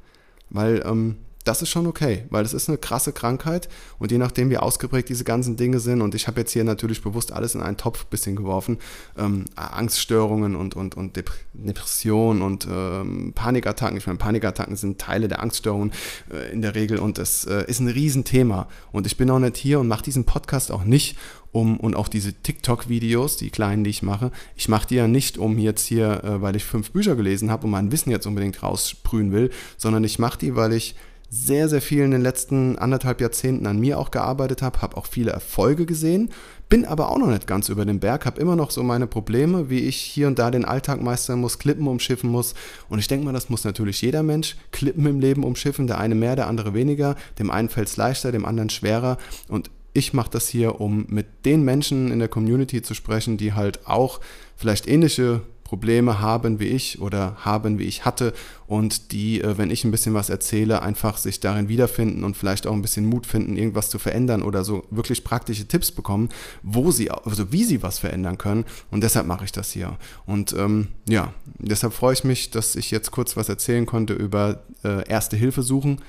Weil 0.50 0.84
ähm, 0.86 1.18
das 1.44 1.62
ist 1.62 1.70
schon 1.70 1.88
okay, 1.88 2.26
weil 2.30 2.46
es 2.46 2.54
ist 2.54 2.70
eine 2.70 2.78
krasse 2.78 3.14
Krankheit 3.14 3.70
und 4.00 4.12
je 4.12 4.18
nachdem, 4.18 4.50
wie 4.50 4.58
ausgeprägt 4.58 5.10
diese 5.10 5.24
ganzen 5.24 5.58
Dinge 5.58 5.80
sind, 5.80 6.02
und 6.02 6.16
ich 6.16 6.28
habe 6.28 6.40
jetzt 6.40 6.52
hier 6.52 6.64
natürlich 6.64 7.02
bewusst 7.02 7.32
alles 7.32 7.56
in 7.56 7.62
einen 7.62 7.78
Topf 7.78 8.06
bisschen 8.06 8.36
geworfen, 8.36 8.78
ähm, 9.18 9.46
Angststörungen 9.56 10.56
und, 10.56 10.76
und, 10.76 10.96
und 10.96 11.16
Depression 11.54 12.42
und 12.42 12.68
ähm, 12.70 13.34
Panikattacken. 13.34 13.98
Ich 13.98 14.08
meine, 14.08 14.20
Panikattacken 14.20 14.76
sind 14.76 15.00
Teile 15.00 15.28
der 15.28 15.42
Angststörungen 15.42 15.92
äh, 16.32 16.52
in 16.52 16.62
der 16.62 16.76
Regel 16.76 17.00
und 17.00 17.18
es 17.18 17.46
äh, 17.46 17.66
ist 17.68 17.80
ein 17.80 17.88
Riesenthema. 17.88 18.68
Und 18.92 19.08
ich 19.08 19.18
bin 19.18 19.30
auch 19.30 19.40
nicht 19.40 19.58
hier 19.58 19.80
und 19.80 19.88
mache 19.88 20.04
diesen 20.04 20.26
Podcast 20.26 20.72
auch 20.72 20.84
nicht, 20.84 21.18
um 21.52 21.80
und 21.80 21.96
auch 21.96 22.08
diese 22.08 22.34
TikTok-Videos, 22.34 23.38
die 23.38 23.50
kleinen, 23.50 23.84
die 23.84 23.90
ich 23.90 24.04
mache, 24.04 24.32
ich 24.56 24.70
mache 24.70 24.88
die 24.88 24.96
ja 24.96 25.08
nicht, 25.08 25.38
um 25.38 25.58
jetzt 25.58 25.86
hier, 25.86 26.24
äh, 26.24 26.42
weil 26.42 26.56
ich 26.56 26.64
fünf 26.64 26.92
Bücher 26.92 27.16
gelesen 27.16 27.52
habe 27.52 27.66
und 27.66 27.72
mein 27.72 27.92
Wissen 27.92 28.12
jetzt 28.12 28.26
unbedingt 28.26 28.64
raussprühen 28.64 29.32
will, 29.32 29.50
sondern 29.78 30.04
ich 30.04 30.20
mache 30.20 30.40
die, 30.40 30.56
weil 30.56 30.74
ich 30.74 30.96
sehr, 31.34 31.70
sehr 31.70 31.82
viel 31.82 32.04
in 32.04 32.12
den 32.12 32.22
letzten 32.22 32.78
anderthalb 32.78 33.22
Jahrzehnten 33.22 33.66
an 33.66 33.80
mir 33.80 33.98
auch 33.98 34.12
gearbeitet 34.12 34.62
habe, 34.62 34.82
habe 34.82 34.98
auch 34.98 35.06
viele 35.06 35.32
Erfolge 35.32 35.86
gesehen, 35.86 36.30
bin 36.68 36.84
aber 36.84 37.10
auch 37.10 37.18
noch 37.18 37.28
nicht 37.28 37.48
ganz 37.48 37.70
über 37.70 37.86
den 37.86 38.02
Berg, 38.02 38.26
habe 38.26 38.42
immer 38.42 38.58
noch 38.58 38.70
so 38.70 38.84
meine 38.84 39.08
Probleme, 39.08 39.70
wie 39.70 39.80
ich 39.80 39.96
hier 39.96 40.28
und 40.28 40.40
da 40.40 40.52
den 40.52 40.66
Alltag 40.66 41.02
meistern 41.02 41.40
muss, 41.40 41.58
Klippen 41.58 41.88
umschiffen 41.88 42.30
muss. 42.30 42.54
Und 42.90 43.00
ich 43.00 43.08
denke 43.08 43.26
mal, 43.26 43.32
das 43.32 43.50
muss 43.50 43.64
natürlich 43.64 44.02
jeder 44.02 44.24
Mensch 44.24 44.58
Klippen 44.74 45.06
im 45.06 45.22
Leben 45.22 45.46
umschiffen, 45.46 45.88
der 45.88 46.00
eine 46.00 46.16
mehr, 46.16 46.36
der 46.36 46.48
andere 46.48 46.74
weniger, 46.74 47.16
dem 47.40 47.50
einen 47.50 47.70
fällt 47.70 47.88
es 47.88 47.96
leichter, 47.96 48.34
dem 48.34 48.46
anderen 48.46 48.70
schwerer. 48.70 49.18
Und 49.48 49.72
ich 49.94 50.14
mache 50.14 50.32
das 50.32 50.50
hier, 50.50 50.82
um 50.82 51.06
mit 51.08 51.46
den 51.46 51.64
Menschen 51.64 52.12
in 52.12 52.20
der 52.20 52.28
Community 52.28 52.82
zu 52.82 52.94
sprechen, 52.94 53.38
die 53.38 53.54
halt 53.54 53.88
auch 53.88 54.20
vielleicht 54.58 54.86
ähnliche 54.86 55.42
Probleme 55.72 56.20
haben 56.20 56.60
wie 56.60 56.68
ich 56.68 57.00
oder 57.00 57.38
haben 57.46 57.80
wie 57.80 57.86
ich 57.86 58.04
hatte 58.04 58.34
und 58.68 59.14
die, 59.14 59.40
äh, 59.40 59.58
wenn 59.58 59.72
ich 59.72 59.86
ein 59.86 59.92
bisschen 59.92 60.14
was 60.14 60.30
erzähle, 60.30 60.82
einfach 60.82 61.16
sich 61.16 61.40
darin 61.40 61.70
wiederfinden 61.70 62.26
und 62.26 62.36
vielleicht 62.36 62.68
auch 62.68 62.74
ein 62.74 62.82
bisschen 62.82 63.06
Mut 63.06 63.26
finden, 63.26 63.56
irgendwas 63.56 63.90
zu 63.90 63.98
verändern 63.98 64.42
oder 64.42 64.66
so 64.66 64.86
wirklich 64.90 65.24
praktische 65.24 65.70
Tipps 65.70 65.94
bekommen, 65.94 66.28
wo 66.62 66.92
sie, 66.92 67.10
also 67.10 67.54
wie 67.54 67.64
sie 67.64 67.82
was 67.84 68.00
verändern 68.00 68.38
können. 68.38 68.66
Und 68.90 69.02
deshalb 69.02 69.28
mache 69.28 69.46
ich 69.46 69.54
das 69.54 69.72
hier. 69.72 69.96
Und 70.26 70.52
ähm, 70.52 70.90
ja, 71.08 71.34
deshalb 71.58 71.94
freue 71.94 72.16
ich 72.16 72.26
mich, 72.26 72.52
dass 72.52 72.76
ich 72.76 72.92
jetzt 72.92 73.12
kurz 73.12 73.38
was 73.38 73.48
erzählen 73.48 73.86
konnte 73.86 74.12
über 74.12 74.64
äh, 74.84 75.08
Erste 75.08 75.38
Hilfe 75.38 75.64
suchen 75.64 76.02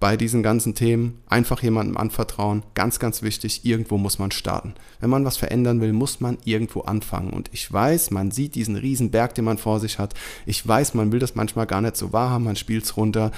bei 0.00 0.16
diesen 0.16 0.42
ganzen 0.42 0.74
Themen 0.74 1.20
einfach 1.26 1.62
jemandem 1.62 1.96
anvertrauen. 1.96 2.62
Ganz, 2.74 2.98
ganz 2.98 3.22
wichtig, 3.22 3.64
irgendwo 3.64 3.98
muss 3.98 4.18
man 4.18 4.30
starten. 4.30 4.74
Wenn 5.00 5.10
man 5.10 5.24
was 5.24 5.36
verändern 5.36 5.80
will, 5.80 5.92
muss 5.92 6.20
man 6.20 6.38
irgendwo 6.44 6.82
anfangen. 6.82 7.30
Und 7.30 7.50
ich 7.52 7.72
weiß, 7.72 8.12
man 8.12 8.30
sieht 8.30 8.54
diesen 8.54 8.76
riesen 8.76 9.10
Berg, 9.10 9.34
den 9.34 9.44
man 9.44 9.58
vor 9.58 9.80
sich 9.80 9.98
hat. 9.98 10.14
Ich 10.46 10.66
weiß, 10.66 10.94
man 10.94 11.10
will 11.10 11.18
das 11.18 11.34
manchmal 11.34 11.66
gar 11.66 11.80
nicht 11.80 11.96
so 11.96 12.12
wahrhaben, 12.12 12.44
man 12.44 12.56
spielt 12.56 12.84
es 12.84 12.96
runter. 12.96 13.32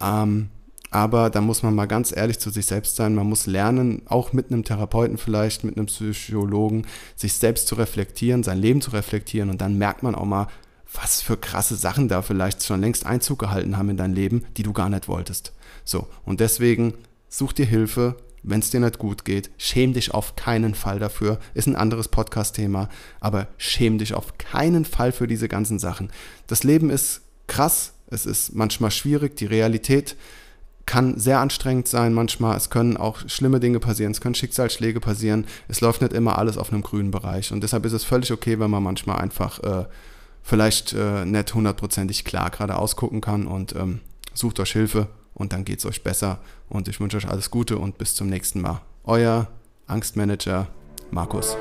Ähm, 0.00 0.48
aber 0.90 1.30
da 1.30 1.40
muss 1.40 1.62
man 1.62 1.74
mal 1.74 1.86
ganz 1.86 2.14
ehrlich 2.14 2.38
zu 2.38 2.50
sich 2.50 2.66
selbst 2.66 2.96
sein. 2.96 3.14
Man 3.14 3.26
muss 3.26 3.46
lernen, 3.46 4.02
auch 4.04 4.34
mit 4.34 4.52
einem 4.52 4.62
Therapeuten 4.62 5.16
vielleicht, 5.16 5.64
mit 5.64 5.78
einem 5.78 5.86
Psychologen, 5.86 6.86
sich 7.16 7.32
selbst 7.32 7.66
zu 7.66 7.76
reflektieren, 7.76 8.42
sein 8.42 8.58
Leben 8.58 8.82
zu 8.82 8.90
reflektieren. 8.90 9.48
Und 9.48 9.62
dann 9.62 9.78
merkt 9.78 10.02
man 10.02 10.14
auch 10.14 10.26
mal, 10.26 10.48
was 10.92 11.22
für 11.22 11.36
krasse 11.36 11.76
Sachen 11.76 12.08
da 12.08 12.22
vielleicht 12.22 12.64
schon 12.64 12.80
längst 12.80 13.06
Einzug 13.06 13.38
gehalten 13.38 13.76
haben 13.76 13.90
in 13.90 13.96
dein 13.96 14.14
Leben, 14.14 14.44
die 14.56 14.62
du 14.62 14.72
gar 14.72 14.88
nicht 14.88 15.08
wolltest. 15.08 15.52
So, 15.84 16.08
und 16.24 16.40
deswegen 16.40 16.94
such 17.28 17.52
dir 17.52 17.66
Hilfe, 17.66 18.16
wenn 18.42 18.60
es 18.60 18.70
dir 18.70 18.80
nicht 18.80 18.98
gut 18.98 19.24
geht. 19.24 19.50
Schäm 19.56 19.92
dich 19.92 20.12
auf 20.12 20.36
keinen 20.36 20.74
Fall 20.74 20.98
dafür. 20.98 21.38
Ist 21.54 21.68
ein 21.68 21.76
anderes 21.76 22.08
Podcast-Thema, 22.08 22.88
aber 23.20 23.48
schäm 23.56 23.98
dich 23.98 24.14
auf 24.14 24.36
keinen 24.38 24.84
Fall 24.84 25.12
für 25.12 25.26
diese 25.26 25.48
ganzen 25.48 25.78
Sachen. 25.78 26.10
Das 26.46 26.64
Leben 26.64 26.90
ist 26.90 27.22
krass, 27.46 27.92
es 28.08 28.26
ist 28.26 28.54
manchmal 28.54 28.90
schwierig, 28.90 29.36
die 29.36 29.46
Realität 29.46 30.16
kann 30.84 31.18
sehr 31.18 31.38
anstrengend 31.38 31.86
sein 31.86 32.12
manchmal. 32.12 32.56
Es 32.56 32.68
können 32.68 32.96
auch 32.96 33.20
schlimme 33.28 33.60
Dinge 33.60 33.78
passieren, 33.78 34.12
es 34.12 34.20
können 34.20 34.34
Schicksalsschläge 34.34 35.00
passieren. 35.00 35.46
Es 35.68 35.80
läuft 35.80 36.02
nicht 36.02 36.12
immer 36.12 36.38
alles 36.38 36.58
auf 36.58 36.72
einem 36.72 36.82
grünen 36.82 37.12
Bereich. 37.12 37.52
Und 37.52 37.62
deshalb 37.62 37.86
ist 37.86 37.92
es 37.92 38.04
völlig 38.04 38.32
okay, 38.32 38.58
wenn 38.58 38.70
man 38.70 38.82
manchmal 38.82 39.18
einfach 39.18 39.60
äh, 39.60 39.84
vielleicht 40.42 40.92
äh, 40.92 41.24
nicht 41.24 41.54
hundertprozentig 41.54 42.24
klar 42.24 42.50
gerade 42.50 42.76
ausgucken 42.76 43.20
kann 43.20 43.46
und 43.46 43.74
ähm, 43.74 44.00
sucht 44.34 44.60
euch 44.60 44.72
Hilfe 44.72 45.08
und 45.34 45.52
dann 45.52 45.64
geht 45.64 45.78
es 45.78 45.86
euch 45.86 46.02
besser. 46.02 46.38
Und 46.68 46.88
ich 46.88 47.00
wünsche 47.00 47.16
euch 47.16 47.28
alles 47.28 47.50
Gute 47.50 47.78
und 47.78 47.98
bis 47.98 48.14
zum 48.14 48.28
nächsten 48.28 48.60
Mal. 48.60 48.80
Euer 49.04 49.48
Angstmanager 49.86 50.68
Markus. 51.10 51.56